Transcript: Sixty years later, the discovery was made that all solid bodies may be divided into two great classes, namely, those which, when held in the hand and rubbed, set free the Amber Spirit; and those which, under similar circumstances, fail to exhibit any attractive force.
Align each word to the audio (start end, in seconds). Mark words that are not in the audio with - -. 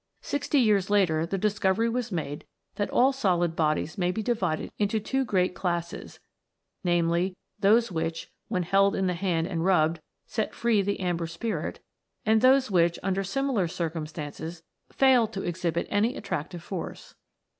Sixty 0.23 0.57
years 0.57 0.89
later, 0.89 1.27
the 1.27 1.37
discovery 1.37 1.87
was 1.87 2.11
made 2.11 2.47
that 2.73 2.89
all 2.89 3.13
solid 3.13 3.55
bodies 3.55 3.99
may 3.99 4.11
be 4.11 4.23
divided 4.23 4.71
into 4.79 4.99
two 4.99 5.23
great 5.23 5.53
classes, 5.53 6.19
namely, 6.83 7.37
those 7.59 7.91
which, 7.91 8.31
when 8.47 8.63
held 8.63 8.95
in 8.95 9.05
the 9.05 9.13
hand 9.13 9.45
and 9.45 9.63
rubbed, 9.63 9.99
set 10.25 10.55
free 10.55 10.81
the 10.81 11.01
Amber 11.01 11.27
Spirit; 11.27 11.81
and 12.25 12.41
those 12.41 12.71
which, 12.71 12.97
under 13.03 13.23
similar 13.23 13.67
circumstances, 13.67 14.63
fail 14.91 15.27
to 15.27 15.43
exhibit 15.43 15.85
any 15.91 16.17
attractive 16.17 16.63
force. 16.63 17.13